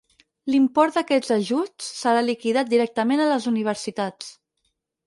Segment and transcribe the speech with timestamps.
[0.53, 4.35] L'import d'aquests ajuts serà liquidat directament a les universitats.